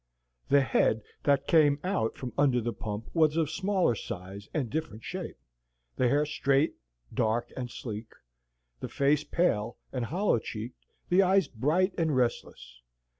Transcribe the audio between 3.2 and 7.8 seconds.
of smaller size and different shape, the hair straight, dark, and